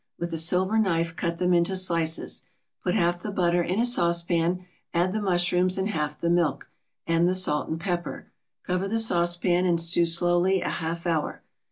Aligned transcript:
With 0.17 0.33
a 0.33 0.37
silver 0.39 0.79
knife 0.79 1.15
cut 1.15 1.37
them 1.37 1.53
into 1.53 1.75
slices. 1.75 2.41
Put 2.83 2.95
half 2.95 3.21
the 3.21 3.29
butter 3.29 3.61
in 3.61 3.79
a 3.79 3.85
saucepan, 3.85 4.65
add 4.95 5.13
the 5.13 5.21
mushrooms 5.21 5.77
and 5.77 5.89
half 5.89 6.19
the 6.19 6.27
milk, 6.27 6.67
and 7.05 7.27
the 7.29 7.35
salt 7.35 7.69
and 7.69 7.79
pepper. 7.79 8.31
Cover 8.65 8.87
the 8.87 8.97
saucepan, 8.97 9.63
and 9.67 9.79
stew 9.79 10.07
slowly 10.07 10.61
a 10.61 10.69
half 10.69 11.05
hour. 11.05 11.43